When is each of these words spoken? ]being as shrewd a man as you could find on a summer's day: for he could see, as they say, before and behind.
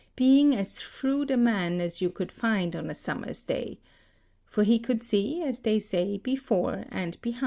]being 0.15 0.55
as 0.55 0.79
shrewd 0.81 1.29
a 1.29 1.37
man 1.37 1.79
as 1.79 2.01
you 2.01 2.09
could 2.09 2.31
find 2.31 2.75
on 2.75 2.89
a 2.89 2.93
summer's 2.95 3.43
day: 3.43 3.77
for 4.47 4.63
he 4.63 4.79
could 4.79 5.03
see, 5.03 5.43
as 5.43 5.59
they 5.59 5.77
say, 5.77 6.17
before 6.17 6.85
and 6.89 7.21
behind. 7.21 7.39